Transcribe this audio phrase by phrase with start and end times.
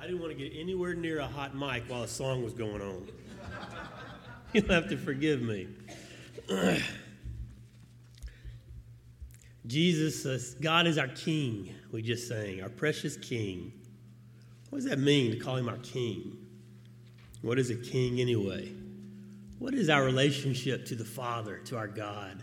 [0.00, 2.80] I didn't want to get anywhere near a hot mic while a song was going
[2.80, 3.06] on.
[4.54, 5.68] You'll have to forgive me.
[9.66, 13.74] Jesus, uh, God is our King, we just sang, our precious King.
[14.70, 16.38] What does that mean to call him our King?
[17.42, 18.72] What is a king anyway?
[19.58, 22.42] What is our relationship to the Father, to our God,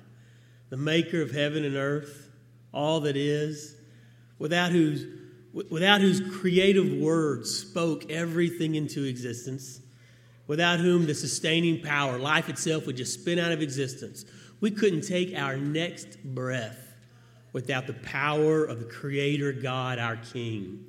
[0.69, 2.29] the maker of heaven and earth,
[2.71, 3.75] all that is,
[4.37, 5.05] without whose,
[5.53, 9.81] without whose creative words spoke everything into existence,
[10.45, 14.25] without whom the sustaining power, life itself, would just spin out of existence?
[14.59, 16.93] We couldn't take our next breath
[17.53, 20.83] without the power of the Creator God, our King.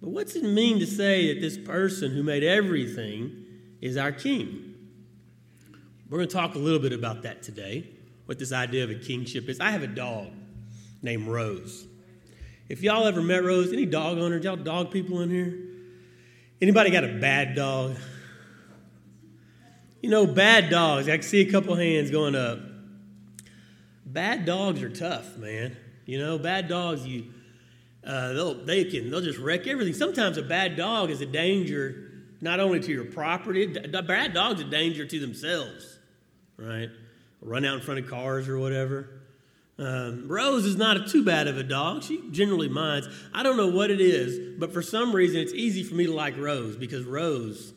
[0.00, 3.44] But what's it mean to say that this person who made everything
[3.80, 4.74] is our King?
[6.08, 7.90] We're going to talk a little bit about that today,
[8.26, 9.58] what this idea of a kingship is.
[9.58, 10.28] I have a dog
[11.02, 11.86] named Rose.
[12.68, 15.58] If y'all ever met Rose, any dog owners, y'all dog people in here?
[16.60, 17.96] Anybody got a bad dog?
[20.02, 22.58] You know, bad dogs, I can see a couple hands going up
[24.16, 25.76] bad dogs are tough, man.
[26.06, 27.26] You know, bad dogs, you
[28.06, 29.92] uh, they'll they can they'll just wreck everything.
[29.92, 33.66] Sometimes a bad dog is a danger not only to your property.
[33.66, 35.98] Bad dogs a danger to themselves,
[36.56, 36.88] right?
[37.42, 39.15] Run out in front of cars or whatever.
[39.78, 42.02] Um, Rose is not too bad of a dog.
[42.02, 43.08] She generally minds.
[43.34, 46.14] I don't know what it is, but for some reason it's easy for me to
[46.14, 47.74] like Rose because Rose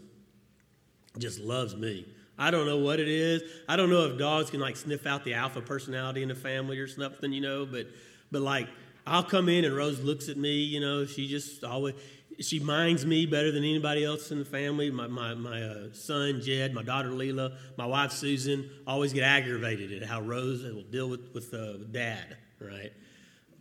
[1.17, 2.05] just loves me.
[2.37, 3.43] I don't know what it is.
[3.67, 6.79] I don't know if dogs can like sniff out the alpha personality in the family
[6.79, 7.87] or something, you know, but
[8.31, 8.69] but like
[9.05, 11.95] I'll come in and Rose looks at me, you know, she just always
[12.41, 14.89] she minds me better than anybody else in the family.
[14.89, 19.91] My, my, my uh, son, Jed, my daughter, Leela, my wife, Susan, always get aggravated
[20.01, 22.93] at how Rose will deal with, with, uh, with dad, right?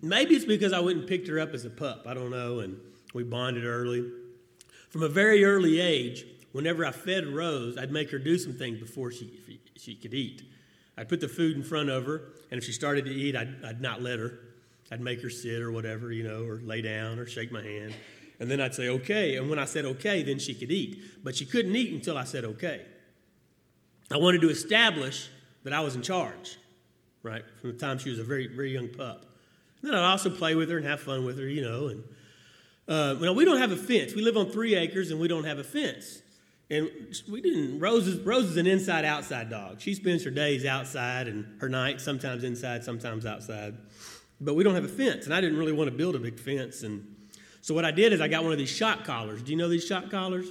[0.00, 2.04] Maybe it's because I went and picked her up as a pup.
[2.06, 2.60] I don't know.
[2.60, 2.78] And
[3.14, 4.08] we bonded early.
[4.90, 8.78] From a very early age, whenever I fed Rose, I'd make her do some things
[8.78, 10.42] before she, she could eat.
[10.96, 13.64] I'd put the food in front of her, and if she started to eat, I'd,
[13.64, 14.40] I'd not let her.
[14.90, 17.94] I'd make her sit or whatever, you know, or lay down or shake my hand.
[18.40, 19.36] And then I'd say, okay.
[19.36, 21.02] And when I said okay, then she could eat.
[21.24, 22.86] But she couldn't eat until I said okay.
[24.10, 25.28] I wanted to establish
[25.64, 26.56] that I was in charge,
[27.22, 29.26] right, from the time she was a very, very young pup.
[29.82, 31.88] And then I'd also play with her and have fun with her, you know.
[31.88, 32.04] And
[32.88, 34.14] uh, well, we don't have a fence.
[34.14, 36.22] We live on three acres and we don't have a fence.
[36.70, 36.90] And
[37.30, 37.80] we didn't.
[37.80, 39.80] Rose is, Rose is an inside outside dog.
[39.80, 43.76] She spends her days outside and her nights sometimes inside, sometimes outside.
[44.40, 46.38] But we don't have a fence, and I didn't really want to build a big
[46.38, 46.82] fence.
[46.82, 47.16] And
[47.60, 49.42] so what I did is I got one of these shock collars.
[49.42, 50.46] Do you know these shock collars?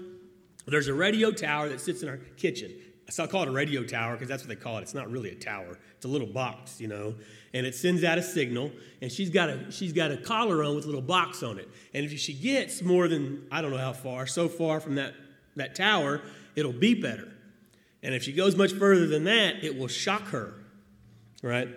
[0.65, 2.71] There's a radio tower that sits in our kitchen.
[3.09, 4.81] So I call it a radio tower because that's what they call it.
[4.81, 5.79] It's not really a tower.
[5.95, 7.15] It's a little box, you know,
[7.53, 8.71] and it sends out a signal.
[9.01, 11.69] And she's got a she's got a collar on with a little box on it.
[11.93, 15.13] And if she gets more than I don't know how far, so far from that
[15.55, 16.21] that tower,
[16.55, 17.31] it'll beep at her.
[18.03, 20.53] And if she goes much further than that, it will shock her,
[21.41, 21.69] right?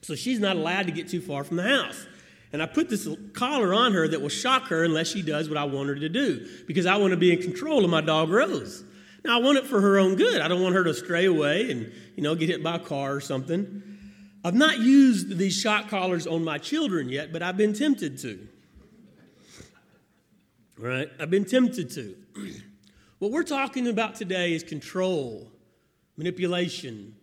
[0.00, 2.06] So she's not allowed to get too far from the house.
[2.52, 5.56] And I put this collar on her that will shock her unless she does what
[5.56, 8.28] I want her to do because I want to be in control of my dog
[8.30, 8.84] Rose.
[9.24, 10.40] Now, I want it for her own good.
[10.40, 13.14] I don't want her to stray away and, you know, get hit by a car
[13.14, 13.82] or something.
[14.44, 18.48] I've not used these shock collars on my children yet, but I've been tempted to.
[20.76, 21.08] Right?
[21.20, 22.16] I've been tempted to.
[23.22, 25.46] What we're talking about today is control,
[26.16, 27.14] manipulation,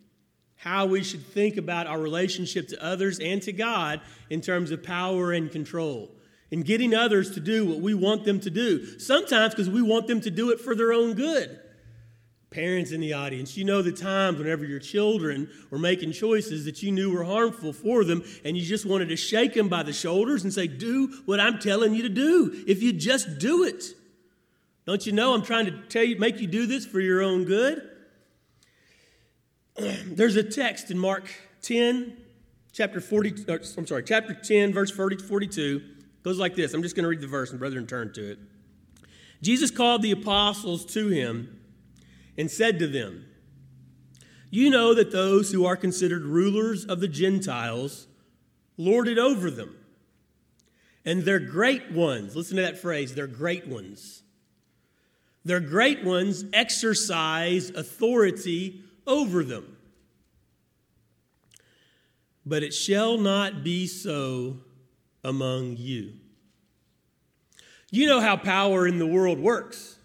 [0.60, 4.84] how we should think about our relationship to others and to God in terms of
[4.84, 6.12] power and control,
[6.52, 9.00] and getting others to do what we want them to do.
[9.00, 11.58] Sometimes because we want them to do it for their own good.
[12.50, 16.84] Parents in the audience, you know the times whenever your children were making choices that
[16.84, 19.94] you knew were harmful for them, and you just wanted to shake them by the
[19.94, 22.64] shoulders and say, Do what I'm telling you to do.
[22.68, 23.86] If you just do it.
[24.86, 27.46] Don't you know I'm trying to tell you, make you do this for your own
[27.46, 27.90] good?
[30.06, 31.30] There's a text in Mark
[31.62, 32.18] 10,
[32.74, 35.82] chapter 40, or, I'm sorry, chapter 10, verse 40 42.
[36.24, 36.74] Goes like this.
[36.74, 38.40] I'm just going to read the verse and brethren turn to it.
[39.42, 41.62] Jesus called the apostles to him
[42.38, 43.26] and said to them,
[44.50, 48.08] You know that those who are considered rulers of the Gentiles
[48.76, 49.76] lord it over them.
[51.06, 54.24] And their great ones, listen to that phrase, they're great ones
[55.46, 59.76] their great ones exercise authority over them.
[62.46, 64.58] But it shall not be so
[65.24, 66.14] among you.
[67.92, 69.98] You know how power in the world works,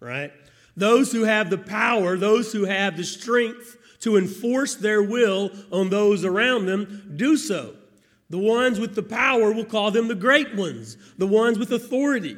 [0.00, 0.32] right?
[0.76, 5.90] Those who have the power, those who have the strength to enforce their will on
[5.90, 7.74] those around them, do so.
[8.30, 12.36] The ones with the power will call them the great ones, the ones with authority.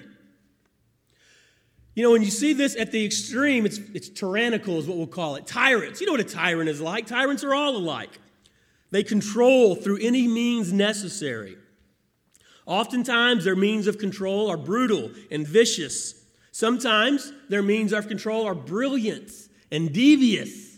[1.96, 5.06] You know, when you see this at the extreme, it's, it's tyrannical, is what we'll
[5.06, 5.46] call it.
[5.46, 5.98] Tyrants.
[5.98, 7.06] You know what a tyrant is like?
[7.06, 8.20] Tyrants are all alike.
[8.90, 11.56] They control through any means necessary.
[12.66, 16.22] Oftentimes, their means of control are brutal and vicious.
[16.52, 19.32] Sometimes, their means of control are brilliant
[19.72, 20.76] and devious.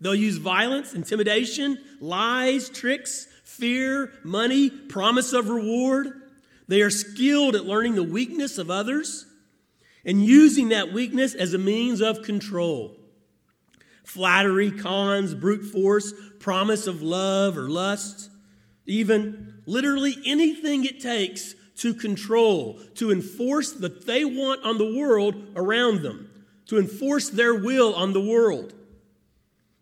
[0.00, 6.19] They'll use violence, intimidation, lies, tricks, fear, money, promise of reward.
[6.70, 9.26] They are skilled at learning the weakness of others
[10.04, 12.96] and using that weakness as a means of control.
[14.04, 18.30] Flattery, cons, brute force, promise of love or lust,
[18.86, 25.48] even literally anything it takes to control, to enforce that they want on the world
[25.56, 26.30] around them,
[26.66, 28.74] to enforce their will on the world.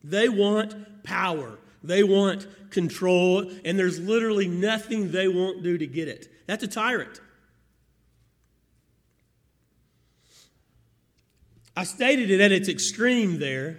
[0.02, 1.58] They want power.
[1.84, 6.28] They want control, and there's literally nothing they won't do to get it.
[6.46, 7.20] That's a tyrant.
[11.76, 13.78] I stated it at its extreme there.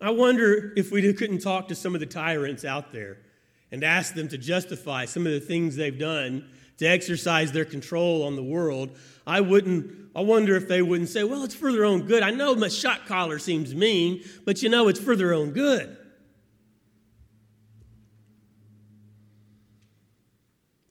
[0.00, 3.18] I wonder if we couldn't talk to some of the tyrants out there
[3.70, 6.48] and ask them to justify some of the things they've done
[6.78, 8.96] to exercise their control on the world.
[9.26, 12.22] I wouldn't, I wonder if they wouldn't say, well, it's for their own good.
[12.22, 15.96] I know my shock collar seems mean, but you know, it's for their own good.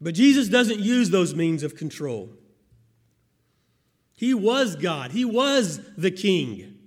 [0.02, 2.30] But Jesus doesn't use those means of control.
[4.14, 6.78] He was God, He was the King.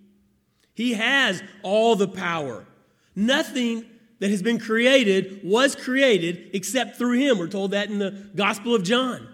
[0.75, 2.66] He has all the power.
[3.14, 3.87] Nothing
[4.18, 7.38] that has been created was created except through Him.
[7.38, 9.28] We're told that in the Gospel of John.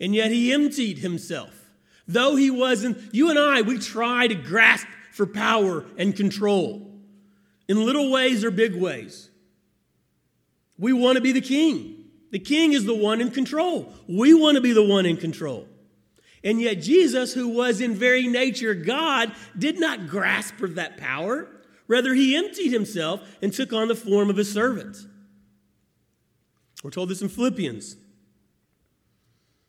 [0.00, 1.54] And yet He emptied Himself.
[2.08, 6.90] Though He wasn't, you and I, we try to grasp for power and control
[7.68, 9.30] in little ways or big ways.
[10.78, 12.06] We want to be the king.
[12.30, 13.92] The king is the one in control.
[14.08, 15.68] We want to be the one in control.
[16.42, 21.48] And yet, Jesus, who was in very nature God, did not grasp for that power.
[21.92, 24.96] Rather, he emptied himself and took on the form of a servant.
[26.82, 27.96] We're told this in Philippians.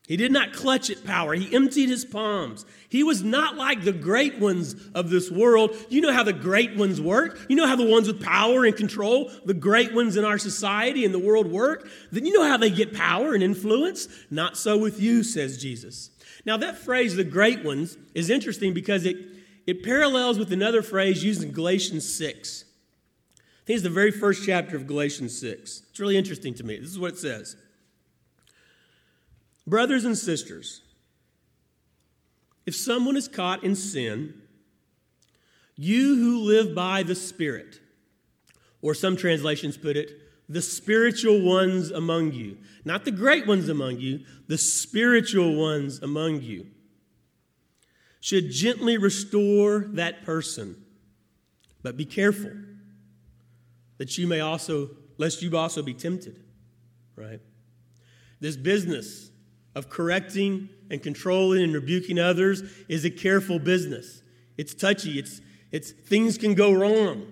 [0.08, 1.34] He did not clutch at power.
[1.34, 2.64] He emptied his palms.
[2.88, 5.76] He was not like the great ones of this world.
[5.90, 7.38] You know how the great ones work?
[7.50, 11.04] You know how the ones with power and control, the great ones in our society
[11.04, 11.86] and the world work?
[12.10, 14.08] Then you know how they get power and influence?
[14.30, 16.08] Not so with you, says Jesus.
[16.46, 19.16] Now, that phrase, the great ones, is interesting because it,
[19.66, 22.64] it parallels with another phrase used in Galatians 6.
[23.36, 25.82] I think it's the very first chapter of Galatians 6.
[25.90, 26.78] It's really interesting to me.
[26.78, 27.56] This is what it says.
[29.66, 30.82] Brothers and sisters,
[32.66, 34.34] if someone is caught in sin,
[35.76, 37.80] you who live by the Spirit,
[38.82, 40.10] or some translations put it,
[40.48, 46.42] the spiritual ones among you, not the great ones among you, the spiritual ones among
[46.42, 46.66] you,
[48.24, 50.82] should gently restore that person.
[51.82, 52.52] But be careful
[53.98, 54.88] that you may also,
[55.18, 56.42] lest you also be tempted,
[57.16, 57.38] right?
[58.40, 59.30] This business
[59.74, 64.22] of correcting and controlling and rebuking others is a careful business.
[64.56, 65.18] It's touchy.
[65.18, 67.26] It's, it's things can go wrong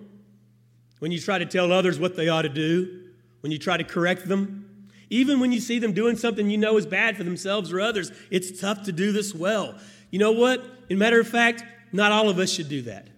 [0.99, 3.05] when you try to tell others what they ought to do,
[3.41, 4.91] when you try to correct them.
[5.09, 8.13] Even when you see them doing something you know is bad for themselves or others,
[8.31, 9.79] it's tough to do this well.
[10.13, 10.65] You know what?
[10.89, 13.09] In matter of fact, not all of us should do that.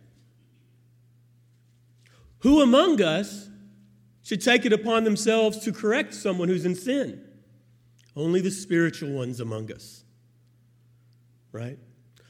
[2.39, 3.49] Who among us
[4.23, 7.23] should take it upon themselves to correct someone who's in sin?
[8.17, 10.05] Only the spiritual ones among us.
[11.53, 11.79] Right?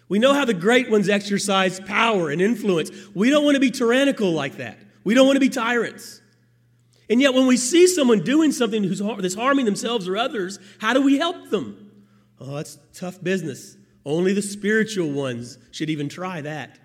[0.09, 2.91] We know how the great ones exercise power and influence.
[3.15, 4.79] We don't want to be tyrannical like that.
[5.03, 6.23] We don't want to be tyrants.
[7.11, 11.03] And yet, when we see someone doing something that's harming themselves or others, how do
[11.03, 11.91] we help them?
[12.41, 13.77] Oh, that's tough business.
[14.07, 16.79] Only the spiritual ones should even try that.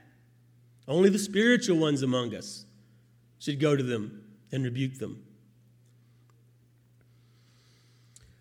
[0.88, 2.65] Only the spiritual ones among us
[3.39, 5.23] should go to them and rebuke them.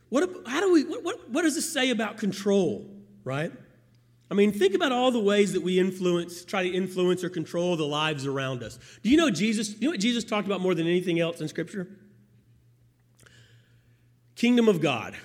[0.08, 2.88] What, how do we, what, what, does this say about control,
[3.24, 3.52] right?
[4.30, 7.76] I mean, think about all the ways that we influence, try to influence or control
[7.76, 8.78] the lives around us.
[9.02, 9.74] Do you know Jesus?
[9.78, 11.88] You know what Jesus talked about more than anything else in Scripture?
[14.34, 15.16] Kingdom of God,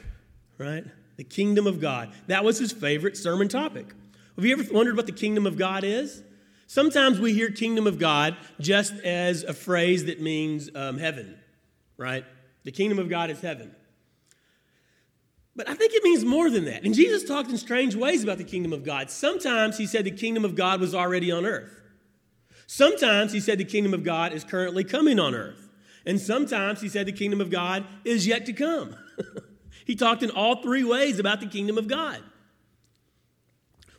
[0.57, 0.83] right?
[1.17, 2.11] The kingdom of God.
[2.27, 3.93] That was his favorite sermon topic.
[4.35, 6.23] Have you ever wondered what the kingdom of God is?
[6.67, 11.37] Sometimes we hear kingdom of God just as a phrase that means um, heaven,
[11.97, 12.25] right?
[12.63, 13.75] The kingdom of God is heaven.
[15.55, 16.83] But I think it means more than that.
[16.83, 19.11] And Jesus talked in strange ways about the kingdom of God.
[19.11, 21.79] Sometimes he said the kingdom of God was already on earth.
[22.65, 25.69] Sometimes he said the kingdom of God is currently coming on earth.
[26.05, 28.95] And sometimes he said the kingdom of God is yet to come.
[29.85, 32.21] He talked in all three ways about the kingdom of God.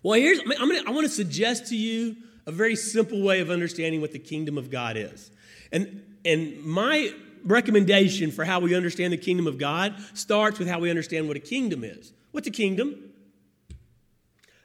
[0.03, 3.51] Well, here's I'm gonna, I want to suggest to you a very simple way of
[3.51, 5.31] understanding what the kingdom of God is.
[5.73, 7.13] And, and my
[7.45, 11.37] recommendation for how we understand the kingdom of God starts with how we understand what
[11.37, 12.13] a kingdom is.
[12.33, 13.13] What's a kingdom?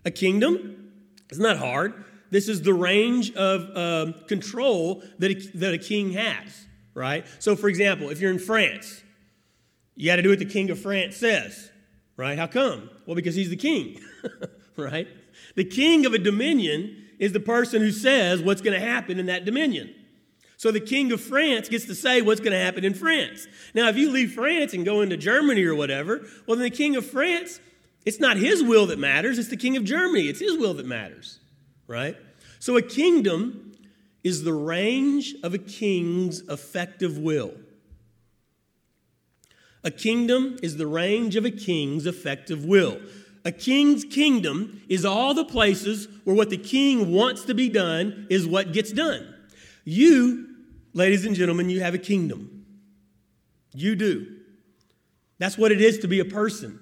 [0.05, 0.91] A kingdom
[1.29, 2.05] is not hard.
[2.31, 7.25] This is the range of um, control that a, that a king has, right?
[7.39, 9.03] So, for example, if you're in France,
[9.99, 11.69] you got to do what the king of France says,
[12.15, 12.39] right?
[12.39, 12.89] How come?
[13.05, 13.99] Well, because he's the king,
[14.77, 15.09] right?
[15.55, 19.25] The king of a dominion is the person who says what's going to happen in
[19.25, 19.93] that dominion.
[20.55, 23.45] So the king of France gets to say what's going to happen in France.
[23.73, 26.95] Now, if you leave France and go into Germany or whatever, well, then the king
[26.95, 27.59] of France,
[28.05, 30.29] it's not his will that matters, it's the king of Germany.
[30.29, 31.39] It's his will that matters,
[31.87, 32.15] right?
[32.59, 33.73] So a kingdom
[34.23, 37.51] is the range of a king's effective will.
[39.83, 42.99] A kingdom is the range of a king's effective will.
[43.45, 48.27] A king's kingdom is all the places where what the king wants to be done
[48.29, 49.33] is what gets done.
[49.85, 50.49] You
[50.93, 52.65] Ladies and gentlemen, you have a kingdom.
[53.73, 54.37] You do.
[55.37, 56.79] That's what it is to be a person.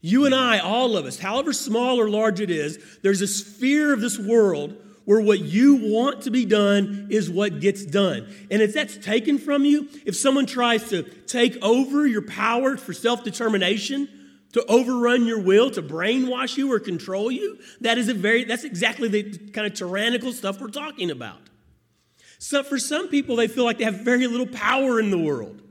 [0.00, 3.92] You and I, all of us, however small or large it is, there's a sphere
[3.92, 8.32] of this world where what you want to be done is what gets done.
[8.50, 12.92] And if that's taken from you, if someone tries to take over your power for
[12.92, 14.08] self determination,
[14.52, 18.64] to overrun your will, to brainwash you or control you, that is a very, that's
[18.64, 21.40] exactly the kind of tyrannical stuff we're talking about.
[22.38, 25.62] So for some people, they feel like they have very little power in the world.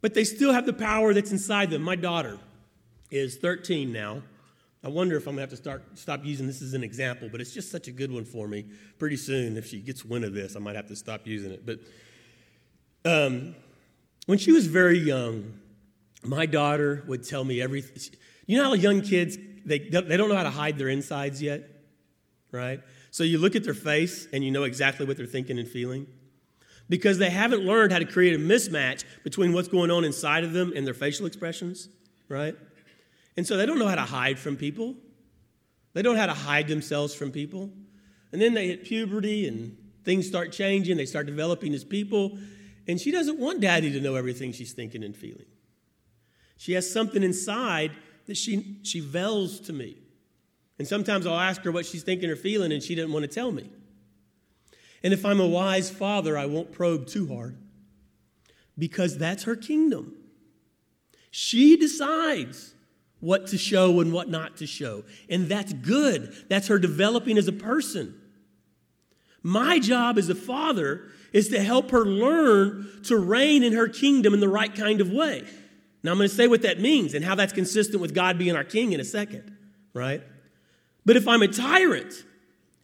[0.00, 1.82] But they still have the power that's inside them.
[1.82, 2.38] My daughter
[3.10, 4.22] is 13 now.
[4.84, 7.40] I wonder if I'm to have to start stop using this as an example, but
[7.40, 8.66] it's just such a good one for me.
[8.98, 11.66] Pretty soon, if she gets wind of this, I might have to stop using it.
[11.66, 11.80] But
[13.04, 13.54] um,
[14.26, 15.54] when she was very young,
[16.22, 18.18] my daughter would tell me everything.
[18.46, 21.68] You know how young kids they they don't know how to hide their insides yet,
[22.52, 22.80] right?
[23.10, 26.06] So you look at their face and you know exactly what they're thinking and feeling
[26.88, 30.52] because they haven't learned how to create a mismatch between what's going on inside of
[30.52, 31.88] them and their facial expressions,
[32.28, 32.56] right?
[33.36, 34.94] And so they don't know how to hide from people.
[35.92, 37.70] They don't know how to hide themselves from people.
[38.32, 40.96] And then they hit puberty and things start changing.
[40.96, 42.38] They start developing as people.
[42.86, 45.46] And she doesn't want daddy to know everything she's thinking and feeling.
[46.56, 47.92] She has something inside
[48.26, 49.96] that she, she veils to me.
[50.78, 53.28] And sometimes I'll ask her what she's thinking or feeling, and she doesn't want to
[53.28, 53.70] tell me.
[55.02, 57.56] And if I'm a wise father, I won't probe too hard
[58.78, 60.14] because that's her kingdom.
[61.30, 62.74] She decides
[63.20, 65.04] what to show and what not to show.
[65.28, 66.34] And that's good.
[66.48, 68.14] That's her developing as a person.
[69.42, 74.34] My job as a father is to help her learn to reign in her kingdom
[74.34, 75.44] in the right kind of way.
[76.02, 78.54] Now, I'm going to say what that means and how that's consistent with God being
[78.54, 79.56] our king in a second,
[79.92, 80.22] right?
[81.04, 82.12] But if I'm a tyrant,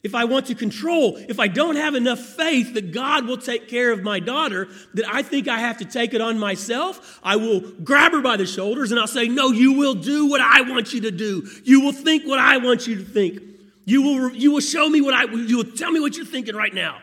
[0.02, 3.68] if I want to control, if I don't have enough faith that God will take
[3.68, 7.36] care of my daughter, that I think I have to take it on myself, I
[7.36, 10.62] will grab her by the shoulders and I'll say, No, you will do what I
[10.62, 11.48] want you to do.
[11.64, 13.42] You will think what I want you to think.
[13.84, 16.56] You will, you will show me what I, you will tell me what you're thinking
[16.56, 16.98] right now.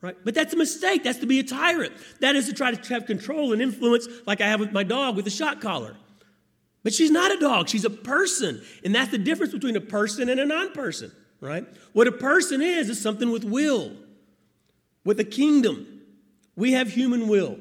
[0.00, 0.16] Right?
[0.24, 1.04] But that's a mistake.
[1.04, 1.92] That's to be a tyrant.
[2.20, 5.16] That is to try to have control and influence, like I have with my dog
[5.16, 5.96] with a shock collar.
[6.82, 8.62] But she's not a dog, she's a person.
[8.84, 11.66] And that's the difference between a person and a non person, right?
[11.92, 13.92] What a person is, is something with will,
[15.04, 15.86] with a kingdom.
[16.56, 17.58] We have human will.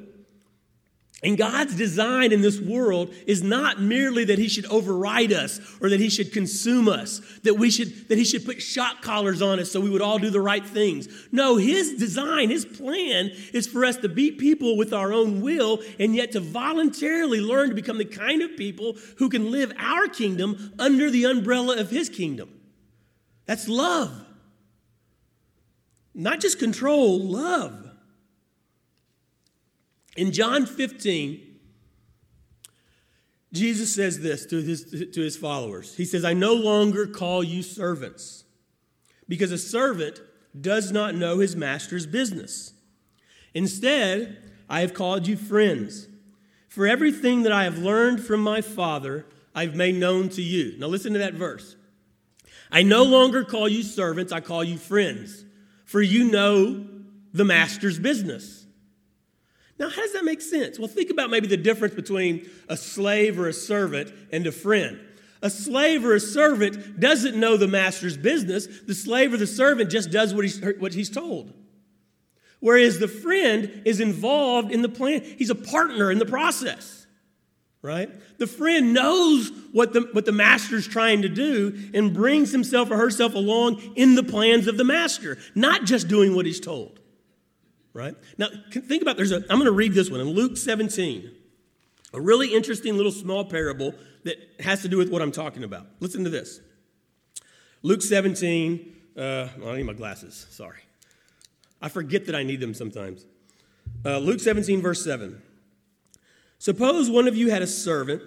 [1.23, 5.89] And God's design in this world is not merely that he should override us or
[5.89, 9.59] that he should consume us, that we should that he should put shock collars on
[9.59, 11.07] us so we would all do the right things.
[11.31, 15.81] No, his design, his plan is for us to be people with our own will
[15.99, 20.07] and yet to voluntarily learn to become the kind of people who can live our
[20.07, 22.54] kingdom under the umbrella of his kingdom.
[23.45, 24.25] That's love.
[26.13, 27.91] Not just control, love.
[30.15, 31.41] In John 15,
[33.51, 35.95] Jesus says this to his, to his followers.
[35.95, 38.45] He says, I no longer call you servants,
[39.27, 40.21] because a servant
[40.59, 42.73] does not know his master's business.
[43.53, 44.37] Instead,
[44.69, 46.07] I have called you friends.
[46.67, 50.75] For everything that I have learned from my Father, I've made known to you.
[50.77, 51.77] Now, listen to that verse.
[52.75, 55.45] I no longer call you servants, I call you friends,
[55.85, 56.85] for you know
[57.31, 58.65] the master's business.
[59.79, 60.77] Now, how does that make sense?
[60.77, 64.99] Well, think about maybe the difference between a slave or a servant and a friend.
[65.41, 68.67] A slave or a servant doesn't know the master's business.
[68.81, 71.53] The slave or the servant just does what he's, what he's told.
[72.59, 77.04] Whereas the friend is involved in the plan, he's a partner in the process,
[77.85, 78.09] right?
[78.39, 82.97] The friend knows what the, what the master's trying to do and brings himself or
[82.97, 86.99] herself along in the plans of the master, not just doing what he's told,
[87.93, 88.15] right?
[88.39, 91.31] Now, think about there's a, I'm going to read this one in Luke 17,
[92.13, 95.85] a really interesting little small parable that has to do with what I'm talking about.
[95.99, 96.59] Listen to this
[97.83, 100.79] Luke 17, uh, I need my glasses, sorry.
[101.81, 103.27] I forget that I need them sometimes.
[104.03, 105.39] Uh, Luke 17, verse 7.
[106.59, 108.21] Suppose one of you had a servant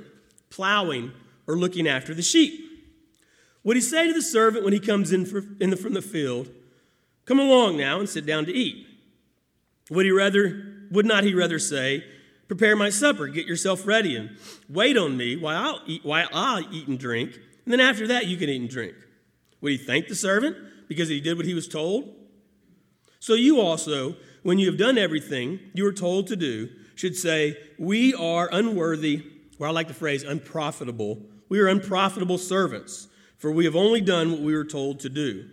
[0.50, 1.12] plowing
[1.46, 2.64] or looking after the sheep.
[3.64, 6.02] Would he say to the servant when he comes in, for, in the, from the
[6.02, 6.48] field,
[7.24, 8.86] Come along now and sit down to eat?
[9.90, 12.02] Would he rather, would not he rather say,
[12.46, 14.38] Prepare my supper, get yourself ready, and
[14.70, 18.26] wait on me while I'll eat, while I'll eat and drink, and then after that
[18.26, 18.94] you can eat and drink?
[19.60, 20.56] Would he thank the servant
[20.88, 22.14] because he did what he was told?
[23.20, 27.56] So you also, when you have done everything you were told to do, should say,
[27.78, 29.24] We are unworthy,
[29.58, 31.22] or I like the phrase unprofitable.
[31.48, 35.48] We are unprofitable servants, for we have only done what we were told to do.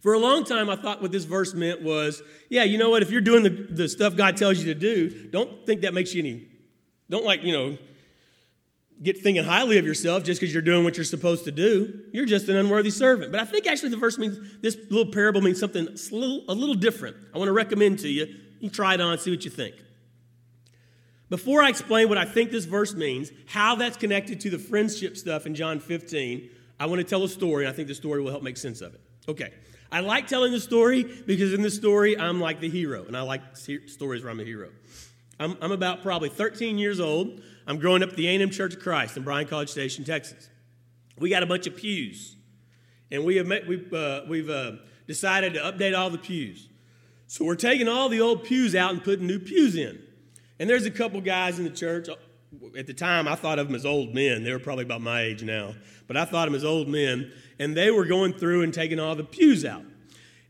[0.00, 3.02] For a long time, I thought what this verse meant was, yeah, you know what?
[3.02, 6.12] If you're doing the, the stuff God tells you to do, don't think that makes
[6.12, 6.48] you any,
[7.08, 7.78] don't like, you know,
[9.02, 12.02] get thinking highly of yourself just because you're doing what you're supposed to do.
[12.12, 13.32] You're just an unworthy servant.
[13.32, 16.54] But I think actually the verse means this little parable means something a little, a
[16.54, 17.16] little different.
[17.34, 18.26] I want to recommend to you.
[18.64, 19.74] You try it on, see what you think.
[21.28, 25.18] Before I explain what I think this verse means, how that's connected to the friendship
[25.18, 26.48] stuff in John 15,
[26.80, 28.80] I want to tell a story, and I think the story will help make sense
[28.80, 29.02] of it.
[29.28, 29.52] Okay.
[29.92, 33.20] I like telling the story because in the story, I'm like the hero, and I
[33.20, 34.70] like stories where I'm a hero.
[35.38, 37.42] I'm, I'm about probably 13 years old.
[37.66, 40.48] I'm growing up at the A&M Church of Christ in Bryan College Station, Texas.
[41.18, 42.34] We got a bunch of pews,
[43.10, 44.72] and we have met, we've, uh, we've uh,
[45.06, 46.70] decided to update all the pews.
[47.34, 50.00] So we're taking all the old pews out and putting new pews in.
[50.60, 52.08] And there's a couple guys in the church.
[52.78, 54.44] At the time, I thought of them as old men.
[54.44, 55.74] They were probably about my age now,
[56.06, 57.32] but I thought of them as old men.
[57.58, 59.82] And they were going through and taking all the pews out.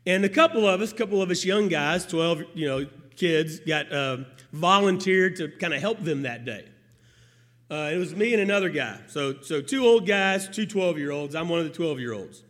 [0.04, 3.60] And a couple of us, a couple of us young guys, 12, you know, kids,
[3.60, 4.18] got uh,
[4.52, 6.66] volunteered to kind of help them that day.
[7.70, 9.00] Uh, it was me and another guy.
[9.06, 11.34] So, so two old guys, two 12 year olds.
[11.34, 12.43] I'm one of the 12 year olds.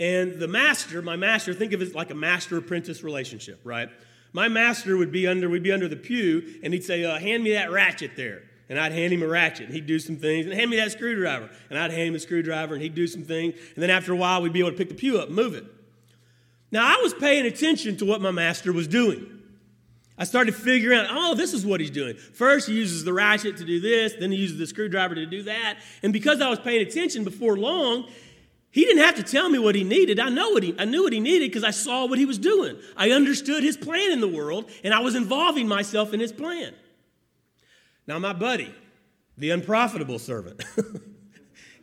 [0.00, 3.88] And the master, my master, think of it like a master apprentice relationship, right?
[4.32, 7.44] My master would be under, we'd be under the pew, and he'd say, uh, Hand
[7.44, 8.42] me that ratchet there.
[8.68, 10.90] And I'd hand him a ratchet, and he'd do some things, and hand me that
[10.90, 11.50] screwdriver.
[11.70, 13.54] And I'd hand him a screwdriver, and he'd do some things.
[13.74, 15.54] And then after a while, we'd be able to pick the pew up and move
[15.54, 15.64] it.
[16.72, 19.30] Now, I was paying attention to what my master was doing.
[20.16, 22.16] I started figuring out, oh, this is what he's doing.
[22.16, 25.42] First, he uses the ratchet to do this, then he uses the screwdriver to do
[25.44, 25.78] that.
[26.02, 28.08] And because I was paying attention before long,
[28.74, 30.18] he didn't have to tell me what he needed.
[30.18, 32.38] I know what he, I knew what he needed because I saw what he was
[32.38, 32.76] doing.
[32.96, 36.74] I understood his plan in the world, and I was involving myself in his plan.
[38.08, 38.74] Now, my buddy,
[39.38, 40.64] the unprofitable servant,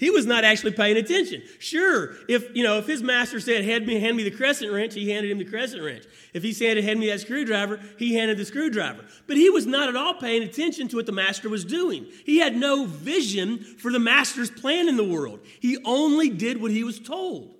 [0.01, 1.43] He was not actually paying attention.
[1.59, 4.95] Sure, if you know, if his master said, hand me, hand me the crescent wrench,
[4.95, 6.05] he handed him the crescent wrench.
[6.33, 9.05] If he said, hand me that screwdriver, he handed the screwdriver.
[9.27, 12.07] But he was not at all paying attention to what the master was doing.
[12.25, 15.39] He had no vision for the master's plan in the world.
[15.59, 17.53] He only did what he was told.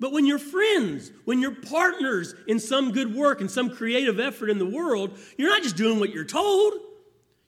[0.00, 4.50] But when you're friends, when you're partners in some good work and some creative effort
[4.50, 6.74] in the world, you're not just doing what you're told.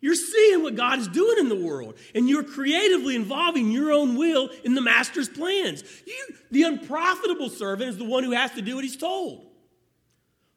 [0.01, 4.17] You're seeing what God is doing in the world, and you're creatively involving your own
[4.17, 5.83] will in the master's plans.
[6.07, 9.47] You, the unprofitable servant is the one who has to do what he's told.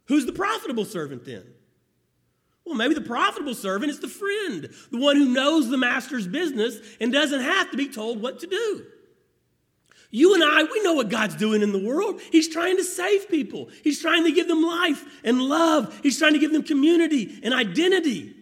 [0.06, 1.46] Who's the profitable servant then?
[2.66, 6.78] Well, maybe the profitable servant is the friend, the one who knows the master's business
[7.00, 8.86] and doesn't have to be told what to do.
[10.12, 12.20] You and I, we know what God's doing in the world.
[12.32, 16.34] He's trying to save people, He's trying to give them life and love, He's trying
[16.34, 18.36] to give them community and identity.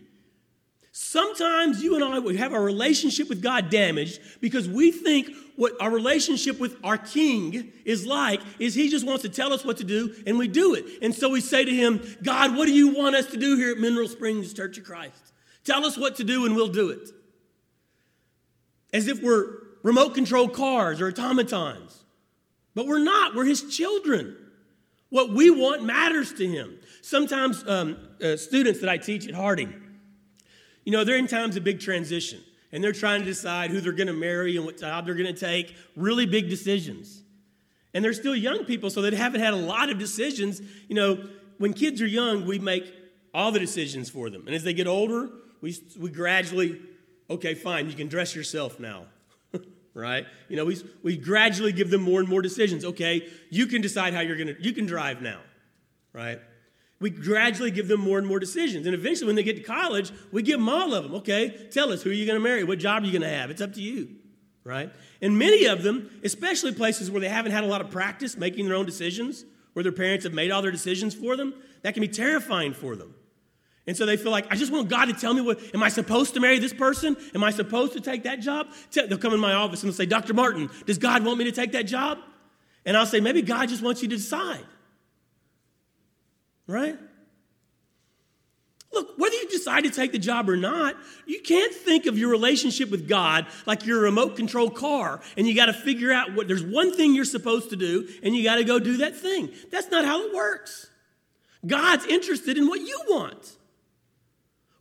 [1.00, 5.74] Sometimes you and I we have our relationship with God damaged because we think what
[5.80, 9.78] our relationship with our king is like is he just wants to tell us what
[9.78, 10.86] to do and we do it.
[11.04, 13.74] And so we say to him, God, what do you want us to do here
[13.74, 15.34] at Mineral Springs Church of Christ?
[15.64, 17.12] Tell us what to do and we'll do it.
[18.92, 22.06] As if we're remote control cars or automatons.
[22.74, 24.36] But we're not, we're his children.
[25.10, 26.80] What we want matters to him.
[27.04, 29.84] Sometimes um, uh, students that I teach at Harding,
[30.88, 32.40] you know, they're in times of big transition
[32.72, 35.36] and they're trying to decide who they're going to marry and what job they're going
[35.36, 37.24] to take, really big decisions.
[37.94, 40.62] And they're still young people, so they haven't had a lot of decisions.
[40.88, 42.90] You know, when kids are young, we make
[43.34, 44.44] all the decisions for them.
[44.48, 46.80] And as they get older, we, we gradually,
[47.30, 49.08] okay, fine, you can dress yourself now.
[49.94, 50.26] right?
[50.48, 52.86] You know, we, we gradually give them more and more decisions.
[52.86, 55.42] Okay, you can decide how you're going to, you can drive now.
[56.14, 56.40] right?
[57.00, 58.86] We gradually give them more and more decisions.
[58.88, 61.16] And eventually, when they get to college, we give them all of them.
[61.16, 62.64] Okay, tell us who are you going to marry?
[62.64, 63.52] What job are you going to have?
[63.52, 64.10] It's up to you,
[64.64, 64.92] right?
[65.22, 68.66] And many of them, especially places where they haven't had a lot of practice making
[68.66, 72.02] their own decisions, where their parents have made all their decisions for them, that can
[72.02, 73.14] be terrifying for them.
[73.86, 75.90] And so they feel like, I just want God to tell me what, am I
[75.90, 77.16] supposed to marry this person?
[77.34, 78.68] Am I supposed to take that job?
[78.92, 80.34] They'll come in my office and they'll say, Dr.
[80.34, 82.18] Martin, does God want me to take that job?
[82.86, 84.66] And I'll say, maybe God just wants you to decide.
[86.68, 86.98] Right?
[88.94, 92.30] Look, whether you decide to take the job or not, you can't think of your
[92.30, 96.34] relationship with God like you're a remote control car and you got to figure out
[96.34, 99.16] what there's one thing you're supposed to do and you got to go do that
[99.16, 99.50] thing.
[99.72, 100.90] That's not how it works.
[101.66, 103.58] God's interested in what you want.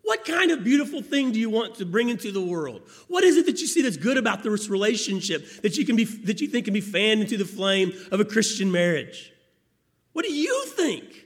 [0.03, 2.83] What kind of beautiful thing do you want to bring into the world?
[3.09, 6.05] What is it that you see that's good about this relationship that you can be
[6.05, 9.33] that you think can be fanned into the flame of a Christian marriage?
[10.13, 11.26] What do you think?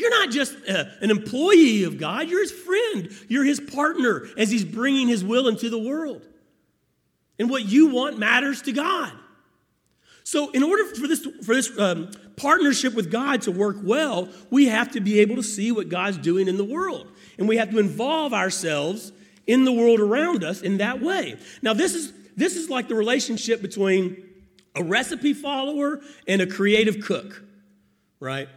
[0.00, 4.26] You're not just a, uh, an employee of God, you're his friend, you're his partner
[4.38, 6.26] as he's bringing his will into the world.
[7.38, 9.12] And what you want matters to God.
[10.24, 14.66] So, in order for this, for this um, partnership with God to work well, we
[14.66, 17.08] have to be able to see what God's doing in the world.
[17.38, 19.12] And we have to involve ourselves
[19.46, 21.36] in the world around us in that way.
[21.62, 24.22] Now, this is, this is like the relationship between
[24.74, 27.42] a recipe follower and a creative cook,
[28.20, 28.48] right?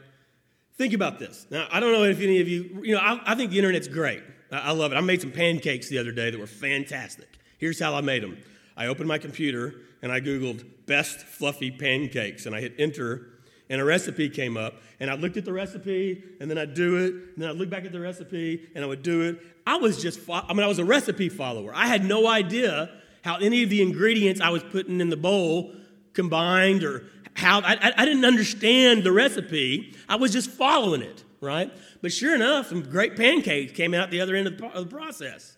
[0.75, 1.45] Think about this.
[1.49, 3.87] Now, I don't know if any of you, you know, I, I think the internet's
[3.87, 4.23] great.
[4.51, 4.95] I, I love it.
[4.95, 7.27] I made some pancakes the other day that were fantastic.
[7.57, 8.37] Here's how I made them
[8.75, 13.29] I opened my computer and I Googled best fluffy pancakes and I hit enter
[13.69, 16.97] and a recipe came up and I looked at the recipe and then I'd do
[16.97, 19.39] it and then I'd look back at the recipe and I would do it.
[19.65, 21.71] I was just, I mean, I was a recipe follower.
[21.73, 22.89] I had no idea
[23.23, 25.73] how any of the ingredients I was putting in the bowl
[26.13, 29.95] combined or how I, I didn't understand the recipe.
[30.07, 31.71] I was just following it, right?
[32.01, 34.95] But sure enough, some great pancakes came out the other end of the, of the
[34.95, 35.57] process.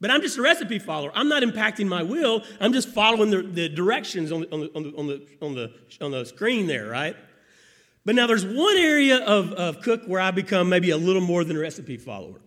[0.00, 1.10] But I'm just a recipe follower.
[1.14, 2.42] I'm not impacting my will.
[2.60, 5.54] I'm just following the, the directions on the, on, the, on, the, on, the, on,
[5.54, 5.72] the,
[6.04, 7.16] on the screen there, right?
[8.04, 11.42] But now there's one area of, of cook where I become maybe a little more
[11.42, 12.40] than a recipe follower.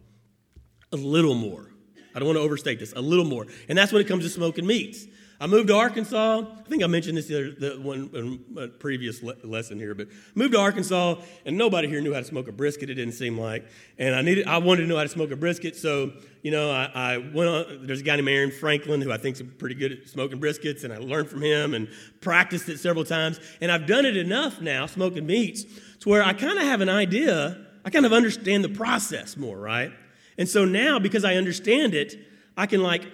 [0.92, 1.72] A little more.
[2.14, 2.94] I don't want to overstate this.
[2.96, 3.48] A little more.
[3.68, 5.06] And that's when it comes to smoking meats.
[5.40, 6.40] I moved to Arkansas.
[6.40, 9.94] I think I mentioned this the, other, the one in a previous le- lesson here,
[9.94, 12.90] but moved to Arkansas, and nobody here knew how to smoke a brisket.
[12.90, 13.68] It didn't seem like,
[14.00, 15.76] and I needed, I wanted to know how to smoke a brisket.
[15.76, 17.86] So, you know, I, I went on.
[17.86, 20.92] There's a guy named Aaron Franklin who I think's pretty good at smoking briskets, and
[20.92, 21.88] I learned from him and
[22.20, 23.40] practiced it several times.
[23.62, 25.66] And I've done it enough now, smoking meats,
[26.00, 27.64] to where I kind of have an idea.
[27.86, 29.92] I kind of understand the process more, right?
[30.38, 32.16] And so now, because I understand it,
[32.56, 33.06] I can like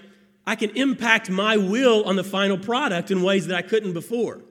[0.45, 4.41] I can impact my will on the final product in ways that I couldn't before.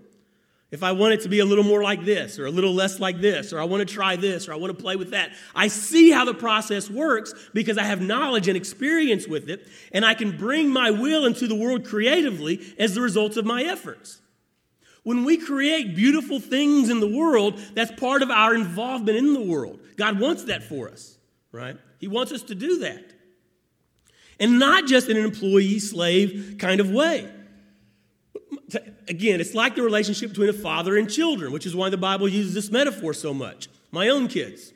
[0.71, 2.99] If I want it to be a little more like this, or a little less
[2.99, 5.33] like this, or I want to try this, or I want to play with that,
[5.55, 10.03] I see how the process works because I have knowledge and experience with it, and
[10.03, 14.23] I can bring my will into the world creatively as the result of my efforts.
[15.03, 19.43] When we create beautiful things in the world, that's part of our involvement in the
[19.43, 19.79] world.
[19.99, 21.19] God wants that for us,
[21.51, 21.77] right?
[21.99, 23.12] He wants us to do that
[24.41, 27.31] and not just in an employee slave kind of way.
[29.09, 32.29] Again, it's like the relationship between a father and children, which is why the Bible
[32.29, 33.69] uses this metaphor so much.
[33.91, 34.73] My own kids,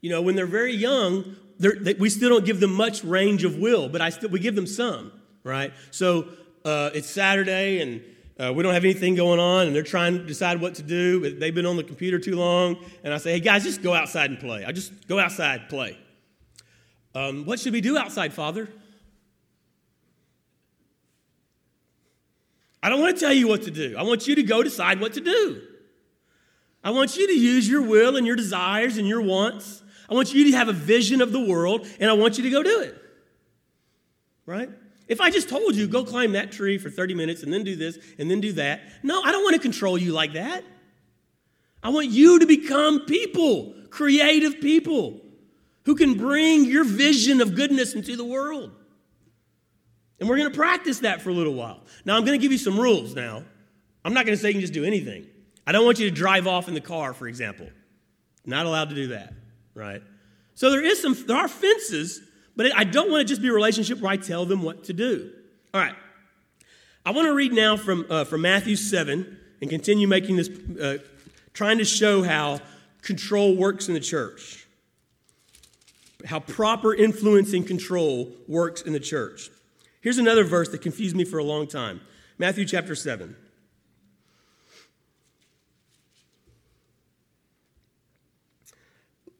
[0.00, 3.56] you know, when they're very young, they, we still don't give them much range of
[3.56, 5.12] will, but I still, we give them some,
[5.44, 5.72] right?
[5.90, 6.28] So
[6.64, 8.02] uh, it's Saturday and
[8.38, 11.20] uh, we don't have anything going on, and they're trying to decide what to do,
[11.20, 12.76] but they've been on the computer too long.
[13.02, 14.64] And I say, hey, guys, just go outside and play.
[14.64, 15.98] I just go outside, play.
[17.18, 18.68] Um, what should we do outside, Father?
[22.80, 23.96] I don't want to tell you what to do.
[23.98, 25.62] I want you to go decide what to do.
[26.84, 29.82] I want you to use your will and your desires and your wants.
[30.08, 32.50] I want you to have a vision of the world, and I want you to
[32.50, 32.94] go do it.
[34.46, 34.70] Right?
[35.08, 37.74] If I just told you, go climb that tree for 30 minutes and then do
[37.74, 40.62] this and then do that, no, I don't want to control you like that.
[41.82, 45.20] I want you to become people, creative people
[45.88, 48.70] who can bring your vision of goodness into the world.
[50.20, 51.80] And we're going to practice that for a little while.
[52.04, 53.42] Now, I'm going to give you some rules now.
[54.04, 55.26] I'm not going to say you can just do anything.
[55.66, 57.70] I don't want you to drive off in the car, for example.
[58.44, 59.32] Not allowed to do that,
[59.72, 60.02] right?
[60.56, 62.20] So there is some there are fences,
[62.54, 64.92] but I don't want to just be a relationship where I tell them what to
[64.92, 65.32] do.
[65.72, 65.94] All right.
[67.06, 70.98] I want to read now from, uh, from Matthew 7 and continue making this, uh,
[71.54, 72.60] trying to show how
[73.00, 74.66] control works in the church
[76.26, 79.50] how proper influence and control works in the church.
[80.00, 82.00] Here's another verse that confused me for a long time
[82.38, 83.36] Matthew chapter 7.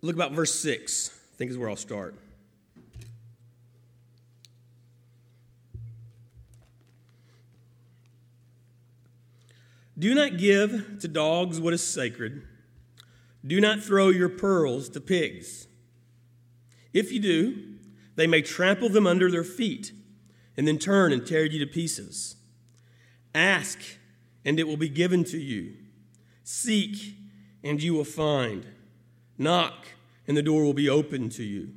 [0.02, 2.14] look about verse 6, I think is where I'll start.
[9.98, 12.42] Do not give to dogs what is sacred.
[13.44, 15.67] Do not throw your pearls to pigs.
[16.92, 17.74] If you do,
[18.16, 19.92] they may trample them under their feet
[20.57, 22.37] and then turn and tear you to pieces.
[23.35, 23.79] Ask,
[24.44, 25.74] and it will be given to you.
[26.42, 27.16] Seek,
[27.62, 28.66] and you will find.
[29.37, 29.87] Knock,
[30.27, 31.70] and the door will be opened to you.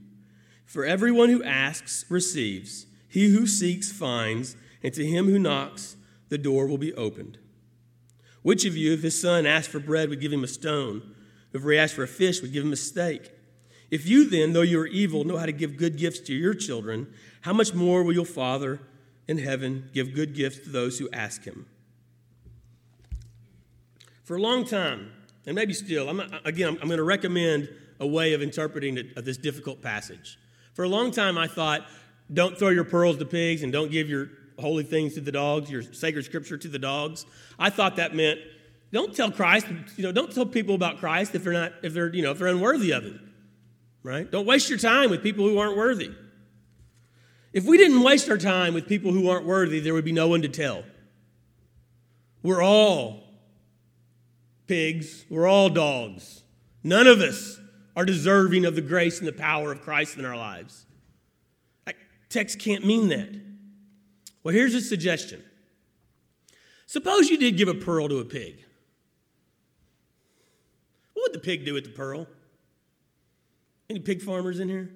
[0.65, 5.97] For everyone who asks receives, he who seeks finds, and to him who knocks,
[6.29, 7.37] the door will be opened.
[8.41, 11.13] Which of you, if his son asked for bread, would give him a stone?
[11.53, 13.31] If he asked for a fish, would give him a steak?
[13.91, 16.53] If you then, though you are evil, know how to give good gifts to your
[16.53, 18.79] children, how much more will your Father
[19.27, 21.65] in heaven give good gifts to those who ask him?
[24.23, 25.11] For a long time,
[25.45, 29.37] and maybe still, I'm not, again, I'm, going to recommend a way of interpreting this
[29.37, 30.39] difficult passage.
[30.73, 31.85] For a long time, I thought,
[32.33, 35.69] don't throw your pearls to pigs and don't give your holy things to the dogs,
[35.69, 37.25] your sacred scripture to the dogs.
[37.59, 38.39] I thought that meant
[38.93, 42.13] don't tell Christ, you know, don't tell people about Christ if they're not, if they're,
[42.13, 43.19] you know, if they're unworthy of it.
[44.03, 44.29] Right?
[44.29, 46.11] Don't waste your time with people who aren't worthy.
[47.53, 50.27] If we didn't waste our time with people who aren't worthy, there would be no
[50.27, 50.83] one to tell.
[52.43, 53.23] We're all
[54.67, 56.43] pigs, we're all dogs.
[56.83, 57.59] None of us
[57.95, 60.85] are deserving of the grace and the power of Christ in our lives.
[62.29, 63.29] Text can't mean that.
[64.41, 65.43] Well, here's a suggestion.
[66.85, 68.63] Suppose you did give a pearl to a pig.
[71.13, 72.27] What would the pig do with the pearl?
[73.91, 74.89] Any pig farmers in here?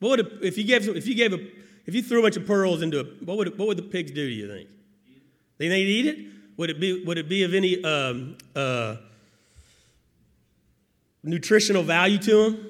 [0.00, 1.46] What would a, if you gave if you gave a
[1.84, 4.12] if you threw a bunch of pearls into a what would what would the pigs
[4.12, 4.26] do?
[4.26, 4.70] Do you think?
[5.58, 6.26] Think they'd eat it?
[6.56, 8.96] Would it be would it be of any um, uh,
[11.22, 12.66] nutritional value to them?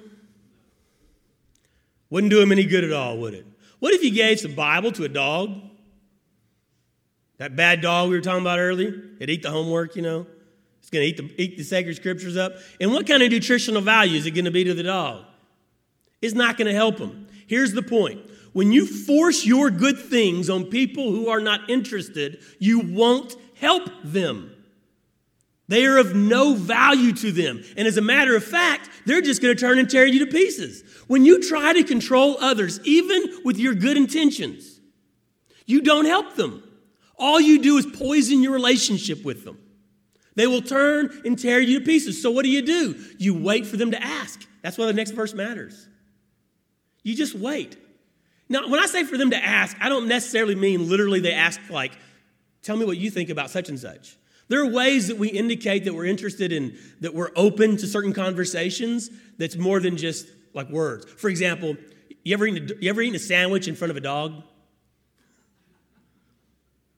[2.11, 3.47] Wouldn't do them any good at all, would it?
[3.79, 5.55] What if you gave some Bible to a dog?
[7.37, 10.27] That bad dog we were talking about earlier, it'd eat the homework, you know.
[10.85, 12.57] It's going to eat the, eat the sacred scriptures up.
[12.79, 15.25] And what kind of nutritional value is it going to be to the dog?
[16.21, 17.27] It's not going to help them.
[17.47, 18.21] Here's the point
[18.53, 23.89] when you force your good things on people who are not interested, you won't help
[24.05, 24.53] them.
[25.69, 27.65] They are of no value to them.
[27.79, 30.31] And as a matter of fact, they're just going to turn and tear you to
[30.31, 30.85] pieces.
[31.07, 34.81] When you try to control others, even with your good intentions,
[35.65, 36.63] you don't help them.
[37.17, 39.57] All you do is poison your relationship with them.
[40.35, 42.21] They will turn and tear you to pieces.
[42.21, 42.97] So, what do you do?
[43.19, 44.45] You wait for them to ask.
[44.63, 45.89] That's why the next verse matters.
[47.03, 47.77] You just wait.
[48.49, 51.61] Now, when I say for them to ask, I don't necessarily mean literally they ask,
[51.71, 51.93] like,
[52.63, 54.17] tell me what you think about such and such.
[54.49, 58.13] There are ways that we indicate that we're interested in, that we're open to certain
[58.13, 61.07] conversations that's more than just like words.
[61.07, 61.77] For example,
[62.25, 64.43] you ever eaten a, you ever eaten a sandwich in front of a dog?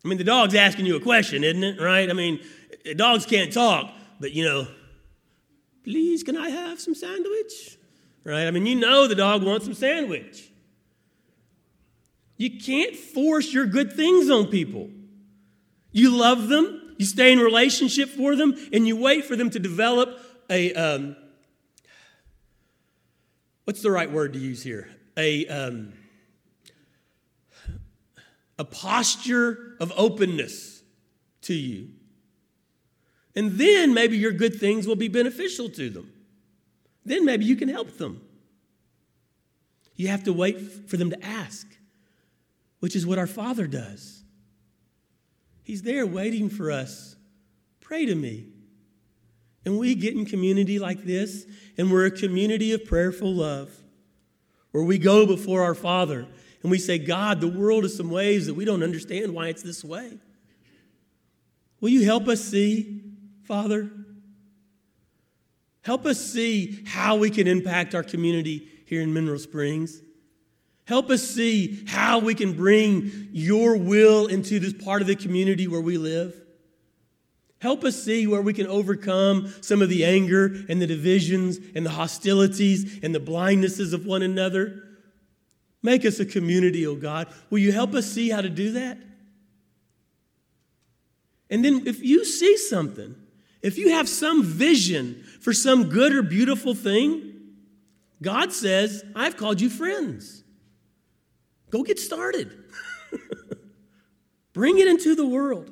[0.04, 1.80] I mean, the dog's asking you a question, isn't it?
[1.80, 2.08] Right?
[2.10, 2.40] I mean,
[2.94, 4.66] dogs can't talk, but you know,
[5.84, 7.78] please, can I have some sandwich?
[8.24, 8.46] Right?
[8.46, 10.50] I mean, you know the dog wants some sandwich.
[12.36, 14.90] You can't force your good things on people.
[15.92, 19.58] You love them, you stay in relationship for them, and you wait for them to
[19.58, 20.20] develop
[20.50, 21.16] a, um,
[23.64, 24.88] what's the right word to use here?
[25.16, 25.92] A, um,
[28.58, 30.82] a posture of openness
[31.42, 31.88] to you.
[33.36, 36.10] And then maybe your good things will be beneficial to them.
[37.04, 38.22] Then maybe you can help them.
[39.94, 41.66] You have to wait for them to ask,
[42.80, 44.24] which is what our Father does.
[45.62, 47.16] He's there waiting for us.
[47.80, 48.46] Pray to me.
[49.64, 51.44] And we get in community like this,
[51.76, 53.70] and we're a community of prayerful love,
[54.70, 56.26] where we go before our Father
[56.62, 59.62] and we say, God, the world is some ways that we don't understand why it's
[59.62, 60.18] this way.
[61.80, 63.02] Will you help us see,
[63.46, 63.90] Father?
[65.82, 70.02] Help us see how we can impact our community here in Mineral Springs.
[70.84, 75.68] Help us see how we can bring your will into this part of the community
[75.68, 76.34] where we live.
[77.60, 81.86] Help us see where we can overcome some of the anger and the divisions and
[81.86, 84.82] the hostilities and the blindnesses of one another.
[85.82, 87.28] Make us a community, oh God.
[87.48, 88.98] Will you help us see how to do that?
[91.48, 93.14] And then, if you see something,
[93.62, 97.34] if you have some vision for some good or beautiful thing,
[98.22, 100.42] God says, I've called you friends.
[101.70, 102.50] Go get started.
[104.52, 105.70] Bring it into the world.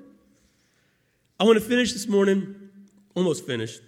[1.38, 2.70] I want to finish this morning,
[3.14, 3.80] almost finished,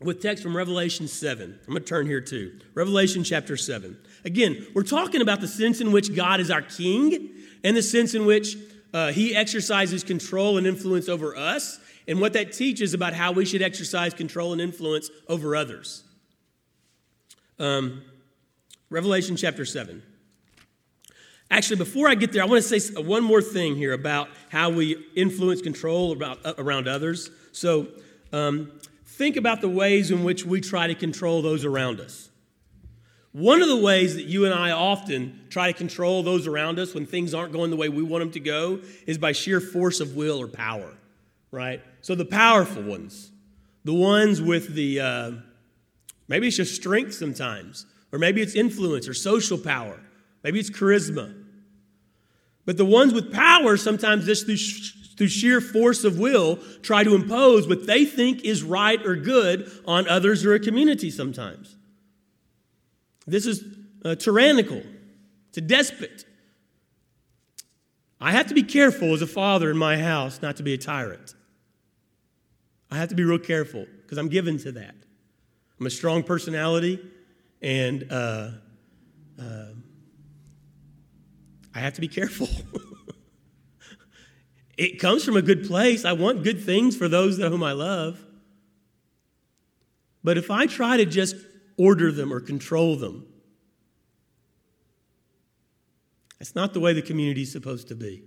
[0.00, 1.58] with text from Revelation 7.
[1.66, 2.60] I'm going to turn here too.
[2.74, 3.96] Revelation chapter 7.
[4.24, 7.30] Again, we're talking about the sense in which God is our king
[7.64, 8.56] and the sense in which
[8.92, 11.78] uh, he exercises control and influence over us,
[12.08, 16.04] and what that teaches about how we should exercise control and influence over others.
[17.58, 18.02] Um,
[18.90, 20.02] Revelation chapter 7.
[21.50, 24.70] Actually, before I get there, I want to say one more thing here about how
[24.70, 27.30] we influence control about, uh, around others.
[27.52, 27.88] So,
[28.32, 28.72] um,
[29.04, 32.30] think about the ways in which we try to control those around us.
[33.32, 36.94] One of the ways that you and I often try to control those around us
[36.94, 40.00] when things aren't going the way we want them to go is by sheer force
[40.00, 40.94] of will or power,
[41.50, 41.82] right?
[42.06, 43.32] So the powerful ones,
[43.82, 45.32] the ones with the, uh,
[46.28, 49.98] maybe it's just strength sometimes, or maybe it's influence or social power,
[50.44, 51.34] maybe it's charisma.
[52.64, 54.56] But the ones with power sometimes just through,
[55.18, 59.68] through sheer force of will try to impose what they think is right or good
[59.84, 61.74] on others or a community sometimes.
[63.26, 63.64] This is
[64.04, 64.80] uh, tyrannical,
[65.48, 66.24] it's a despot.
[68.20, 70.78] I have to be careful as a father in my house not to be a
[70.78, 71.34] tyrant.
[72.90, 74.94] I have to be real careful because I'm given to that.
[75.78, 77.00] I'm a strong personality,
[77.60, 78.50] and uh,
[79.40, 79.66] uh,
[81.74, 82.48] I have to be careful.
[84.78, 86.04] it comes from a good place.
[86.04, 88.24] I want good things for those whom I love.
[90.24, 91.36] But if I try to just
[91.76, 93.26] order them or control them.
[96.38, 98.22] That's not the way the community is supposed to be.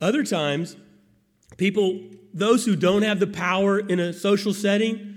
[0.00, 0.76] Other times,
[1.56, 2.00] people,
[2.32, 5.10] those who don't have the power in a social setting,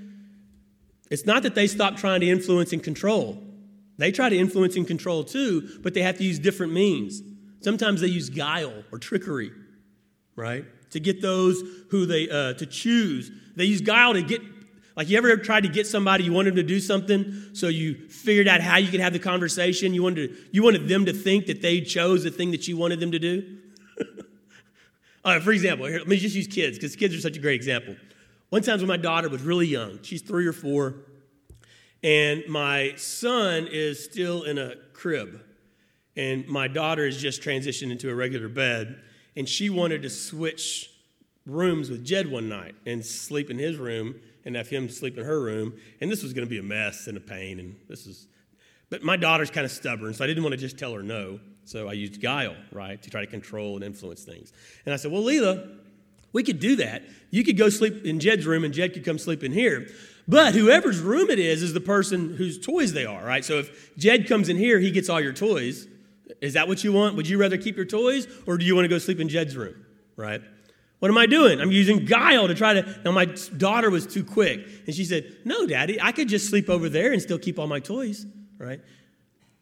[1.09, 3.41] it's not that they stop trying to influence and control.
[3.97, 7.21] They try to influence and control too, but they have to use different means.
[7.61, 9.51] Sometimes they use guile or trickery,
[10.35, 10.65] right?
[10.91, 13.31] To get those who they, uh, to choose.
[13.55, 14.41] They use guile to get
[14.95, 18.07] like, you ever tried to get somebody, you wanted them to do something, so you
[18.09, 19.93] figured out how you could have the conversation?
[19.93, 22.77] You wanted, to, you wanted them to think that they chose the thing that you
[22.77, 23.57] wanted them to do?
[25.23, 27.95] For example, here, let me just use kids, because kids are such a great example.
[28.49, 30.95] One time when my daughter was really young, she's three or four,
[32.03, 35.41] and my son is still in a crib,
[36.15, 39.01] and my daughter has just transitioned into a regular bed,
[39.35, 40.89] and she wanted to switch
[41.45, 45.25] rooms with Jed one night and sleep in his room and have him sleep in
[45.25, 45.73] her room.
[46.01, 47.59] And this was going to be a mess and a pain.
[47.59, 48.27] And this is,
[48.93, 51.39] but my daughter's kind of stubborn, so I didn't want to just tell her no.
[51.65, 54.53] So I used guile, right, to try to control and influence things.
[54.85, 55.67] And I said, well, Leela,
[56.31, 57.01] we could do that.
[57.31, 59.87] You could go sleep in Jed's room, and Jed could come sleep in here.
[60.27, 63.43] But whoever's room it is, is the person whose toys they are, right?
[63.43, 65.87] So if Jed comes in here, he gets all your toys.
[66.39, 67.15] Is that what you want?
[67.15, 69.57] Would you rather keep your toys, or do you want to go sleep in Jed's
[69.57, 69.83] room,
[70.17, 70.43] right?
[70.99, 71.59] What am I doing?
[71.59, 72.99] I'm using guile to try to.
[73.03, 74.67] Now, my daughter was too quick.
[74.85, 77.65] And she said, No, Daddy, I could just sleep over there and still keep all
[77.65, 78.27] my toys,
[78.63, 78.81] right?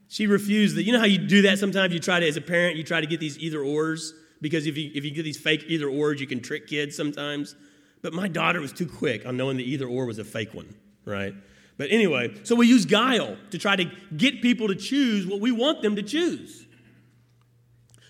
[0.08, 0.84] She refused that.
[0.84, 1.94] You know how you do that sometimes?
[1.94, 4.78] You try to, as a parent, you try to get these either ors because if
[4.78, 7.56] you, if you get these fake either ors, you can trick kids sometimes.
[8.02, 10.74] But my daughter was too quick on knowing the either or was a fake one,
[11.06, 11.34] right?
[11.78, 13.86] But anyway, so we use guile to try to
[14.16, 16.66] get people to choose what we want them to choose.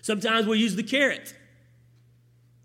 [0.00, 1.34] Sometimes we use the carrot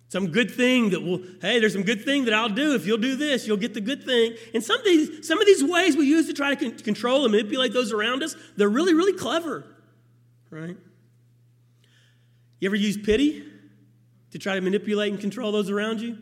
[0.10, 2.74] some good thing that will, hey, there's some good thing that I'll do.
[2.76, 4.36] If you'll do this, you'll get the good thing.
[4.54, 7.24] And some of these, some of these ways we use to try to con- control
[7.24, 9.65] and manipulate those around us, they're really, really clever,
[10.50, 10.78] right?
[12.60, 13.43] You ever use pity
[14.32, 16.17] to try to manipulate and control those around you?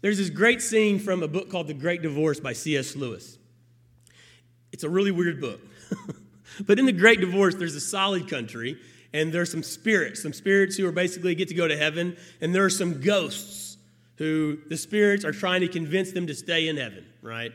[0.00, 2.96] There's this great scene from a book called The Great Divorce by C.S.
[2.96, 3.36] Lewis.
[4.72, 5.60] It's a really weird book.
[6.66, 8.78] but in The Great Divorce, there's a solid country
[9.12, 12.54] and there's some spirits, some spirits who are basically get to go to heaven, and
[12.54, 13.76] there are some ghosts
[14.16, 17.52] who the spirits are trying to convince them to stay in heaven, right?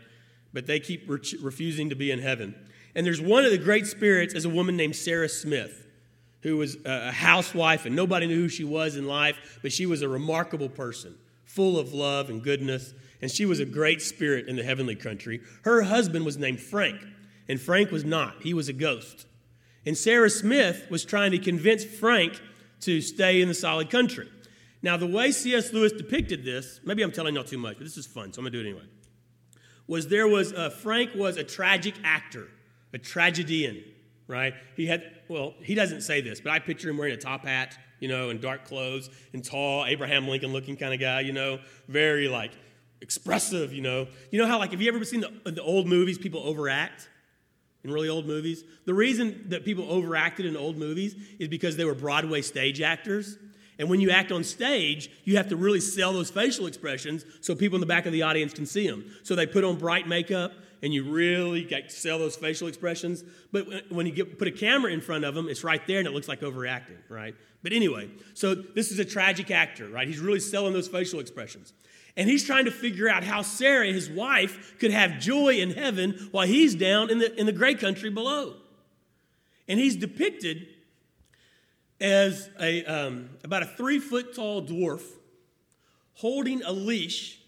[0.52, 2.56] But they keep re- refusing to be in heaven.
[2.96, 5.86] And there's one of the great spirits is a woman named Sarah Smith,
[6.42, 10.02] who was a housewife and nobody knew who she was in life, but she was
[10.02, 12.94] a remarkable person, full of love and goodness.
[13.22, 15.42] And she was a great spirit in the heavenly country.
[15.64, 17.00] Her husband was named Frank,
[17.48, 18.42] and Frank was not.
[18.42, 19.26] He was a ghost.
[19.86, 22.42] And Sarah Smith was trying to convince Frank
[22.82, 24.28] to stay in the solid country.
[24.82, 25.74] Now, the way C.S.
[25.74, 28.46] Lewis depicted this, maybe I'm telling y'all too much, but this is fun, so I'm
[28.46, 28.86] gonna do it anyway.
[29.88, 32.48] Was there was uh, Frank was a tragic actor,
[32.94, 33.84] a tragedian,
[34.28, 34.54] right?
[34.76, 37.78] He had well, he doesn't say this, but I picture him wearing a top hat,
[38.00, 41.60] you know, and dark clothes, and tall, Abraham Lincoln looking kind of guy, you know,
[41.88, 42.52] very like
[43.02, 44.08] expressive, you know.
[44.32, 46.18] You know how like have you ever seen the, the old movies?
[46.18, 47.10] People overact
[47.86, 48.64] in really old movies.
[48.86, 53.38] The reason that people overacted in old movies is because they were Broadway stage actors.
[53.78, 57.56] And when you act on stage, you have to really sell those facial expressions so
[57.56, 59.06] people in the back of the audience can see them.
[59.24, 63.24] So they put on bright makeup and you really sell those facial expressions.
[63.52, 66.08] But when you get, put a camera in front of them, it's right there and
[66.08, 67.36] it looks like overacting, right?
[67.64, 70.08] But anyway, so this is a tragic actor, right?
[70.08, 71.74] He's really selling those facial expressions.
[72.18, 76.30] And he's trying to figure out how Sarah, his wife, could have joy in heaven
[76.32, 78.56] while he's down in the, in the gray country below.
[79.68, 80.68] And he's depicted
[82.00, 85.04] as a, um, about a three foot tall dwarf
[86.14, 87.40] holding a leash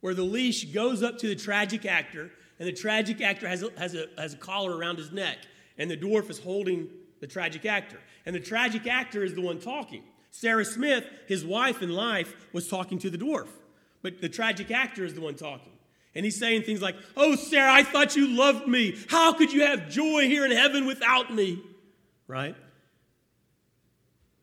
[0.00, 3.70] where the leash goes up to the tragic actor, and the tragic actor has a,
[3.76, 5.38] has a, has a collar around his neck,
[5.76, 6.88] and the dwarf is holding
[7.20, 7.98] the tragic actor.
[8.26, 10.04] And the tragic actor is the one talking.
[10.30, 13.48] Sarah Smith, his wife in life, was talking to the dwarf,
[14.02, 15.72] but the tragic actor is the one talking.
[16.14, 18.96] And he's saying things like, Oh, Sarah, I thought you loved me.
[19.08, 21.62] How could you have joy here in heaven without me?
[22.26, 22.56] Right?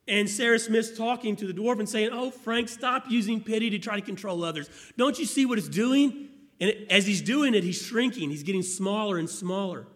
[0.08, 3.80] And Sarah Smith's talking to the dwarf and saying, Oh, Frank, stop using pity to
[3.80, 4.70] try to control others.
[4.98, 6.30] Don't you see what it's doing?
[6.60, 8.30] And as he's doing it, he's shrinking.
[8.30, 9.88] He's getting smaller and smaller.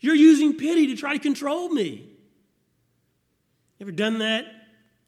[0.00, 2.08] You're using pity to try to control me.
[3.80, 4.46] Ever done that?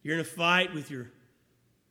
[0.02, 1.10] You're in a fight with your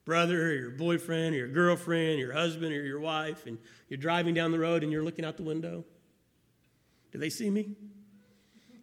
[0.04, 3.98] brother or your boyfriend or your girlfriend, or your husband or your wife, and you're
[3.98, 5.84] driving down the road and you're looking out the window.
[7.12, 7.70] Do they see me?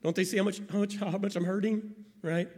[0.04, 1.94] Don't they see how much, how much, how much I'm hurting?
[2.22, 2.50] Right?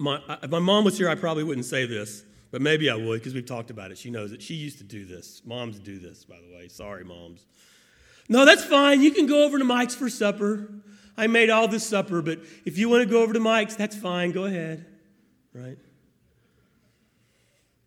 [0.00, 3.20] My, if my mom was here, I probably wouldn't say this, but maybe I would
[3.20, 3.98] because we've talked about it.
[3.98, 4.40] She knows it.
[4.42, 5.42] She used to do this.
[5.44, 6.68] Moms do this, by the way.
[6.68, 7.44] Sorry, moms.
[8.28, 9.02] No, that's fine.
[9.02, 10.72] You can go over to Mike's for supper.
[11.16, 13.96] I made all this supper, but if you want to go over to Mike's, that's
[13.96, 14.32] fine.
[14.32, 14.84] Go ahead.
[15.56, 15.78] Right?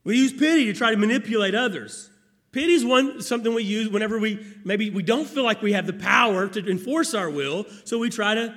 [0.03, 2.09] We use pity to try to manipulate others.
[2.51, 5.85] Pity is one something we use whenever we maybe we don't feel like we have
[5.85, 8.55] the power to enforce our will, so we try to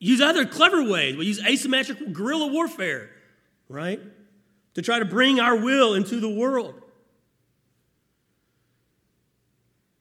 [0.00, 1.16] use other clever ways.
[1.16, 3.10] We use asymmetric guerrilla warfare,
[3.68, 4.00] right?
[4.74, 6.74] To try to bring our will into the world.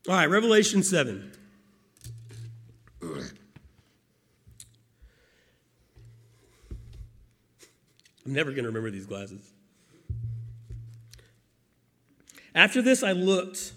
[0.10, 1.32] All right, Revelation 7.
[8.28, 9.54] I'm never going to remember these glasses.
[12.54, 13.72] After this, I looked,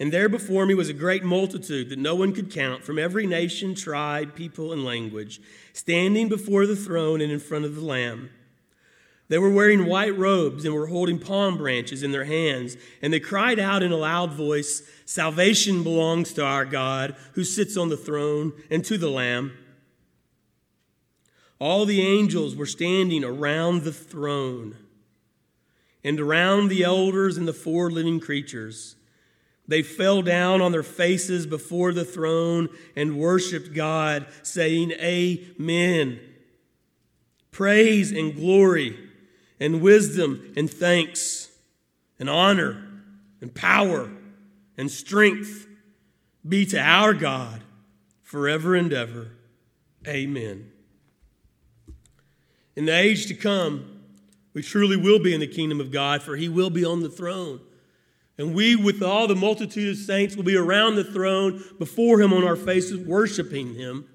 [0.00, 3.28] and there before me was a great multitude that no one could count from every
[3.28, 5.40] nation, tribe, people, and language,
[5.72, 8.30] standing before the throne and in front of the Lamb.
[9.28, 13.20] They were wearing white robes and were holding palm branches in their hands, and they
[13.20, 17.96] cried out in a loud voice Salvation belongs to our God who sits on the
[17.96, 19.52] throne and to the Lamb.
[21.62, 24.76] All the angels were standing around the throne
[26.02, 28.96] and around the elders and the four living creatures.
[29.68, 36.18] They fell down on their faces before the throne and worshiped God, saying, Amen.
[37.52, 38.98] Praise and glory
[39.60, 41.48] and wisdom and thanks
[42.18, 42.88] and honor
[43.40, 44.10] and power
[44.76, 45.68] and strength
[46.44, 47.62] be to our God
[48.20, 49.30] forever and ever.
[50.08, 50.71] Amen.
[52.76, 54.00] In the age to come,
[54.54, 57.08] we truly will be in the kingdom of God, for he will be on the
[57.08, 57.60] throne.
[58.38, 62.32] And we, with all the multitude of saints, will be around the throne before him
[62.32, 64.08] on our faces, worshiping him.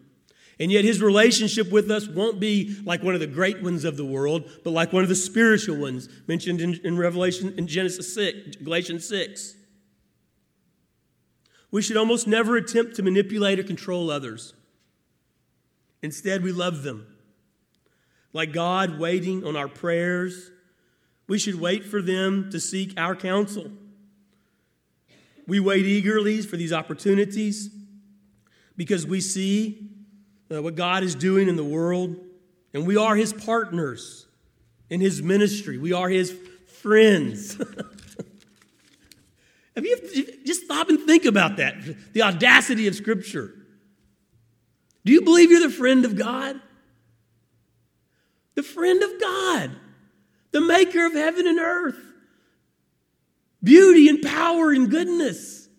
[0.60, 3.96] And yet, his relationship with us won't be like one of the great ones of
[3.96, 8.14] the world, but like one of the spiritual ones mentioned in, in Revelation, in Genesis
[8.16, 9.54] 6, Galatians 6.
[11.70, 14.56] We should almost never attempt to manipulate or control others.
[16.02, 17.06] Instead, we love them
[18.34, 20.52] like God waiting on our prayers,
[21.28, 23.72] we should wait for them to seek our counsel.
[25.48, 27.70] We wait eagerly for these opportunities
[28.76, 29.90] because we see
[30.52, 32.18] uh, what God is doing in the world,
[32.74, 34.28] and we are His partners
[34.90, 35.78] in His ministry.
[35.78, 36.36] We are His
[36.82, 37.56] friends.
[39.76, 39.98] Have you
[40.46, 41.76] just stop and think about that?
[42.14, 43.54] The audacity of Scripture.
[45.06, 46.60] Do you believe you're the friend of God?
[48.58, 49.72] The friend of God,
[50.50, 52.00] the maker of heaven and earth,
[53.64, 55.70] beauty and power and goodness.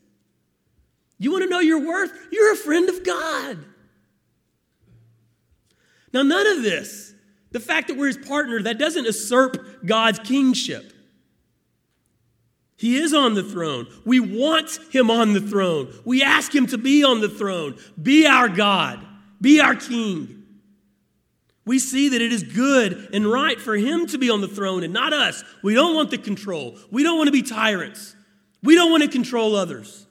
[1.18, 2.12] You want to know your worth?
[2.30, 3.58] You're a friend of God.
[6.12, 7.12] Now, none of this,
[7.50, 10.92] the fact that we're his partner, that doesn't usurp God's kingship.
[12.76, 13.88] He is on the throne.
[14.06, 15.92] We want him on the throne.
[16.04, 17.76] We ask him to be on the throne.
[18.00, 19.04] Be our God.
[19.40, 20.37] Be our king
[21.68, 24.82] we see that it is good and right for him to be on the throne
[24.82, 25.44] and not us.
[25.62, 26.76] We don't want the control.
[26.90, 28.16] We don't want to be tyrants.
[28.62, 30.06] We don't want to control others.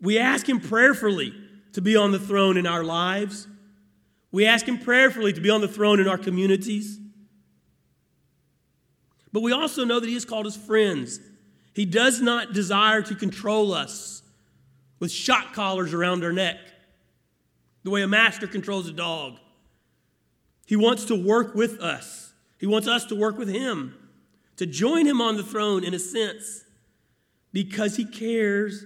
[0.00, 1.34] We ask him prayerfully
[1.72, 3.46] to be on the throne in our lives.
[4.32, 6.98] We ask Him prayerfully to be on the throne in our communities.
[9.32, 11.20] But we also know that He has called us friends.
[11.74, 14.22] He does not desire to control us
[14.98, 16.58] with shock collars around our neck,
[17.82, 19.38] the way a master controls a dog.
[20.66, 23.94] He wants to work with us, He wants us to work with Him,
[24.56, 26.64] to join Him on the throne in a sense,
[27.52, 28.84] because He cares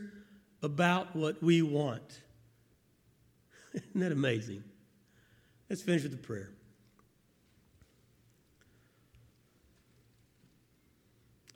[0.63, 2.23] about what we want.
[3.75, 4.65] Isn't that amazing?
[5.69, 6.51] Let's finish with the prayer.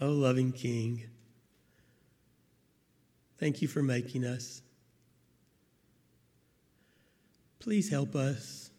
[0.00, 1.04] Oh, loving King,
[3.38, 4.62] thank you for making us.
[7.58, 8.70] Please help us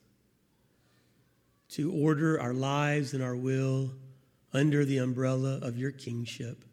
[1.70, 3.92] to order our lives and our will
[4.54, 6.64] under the umbrella of your kingship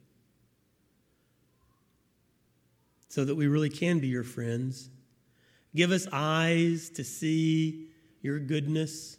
[3.08, 4.90] so that we really can be your friends.
[5.74, 7.88] Give us eyes to see
[8.22, 9.18] your goodness.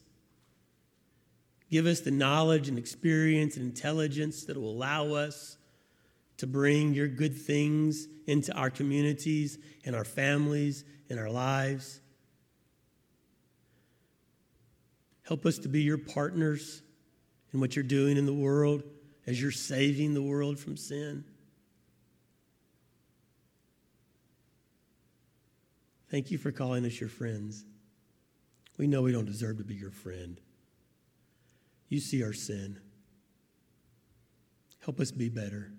[1.69, 5.57] Give us the knowledge and experience and intelligence that will allow us
[6.37, 11.99] to bring your good things into our communities and our families and our lives.
[15.27, 16.81] Help us to be your partners
[17.53, 18.83] in what you're doing in the world
[19.25, 21.25] as you're saving the world from sin.
[26.09, 27.65] Thank you for calling us your friends.
[28.77, 30.39] We know we don't deserve to be your friend.
[31.89, 32.79] You see our sin.
[34.85, 35.73] Help us be better.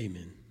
[0.00, 0.43] Amen.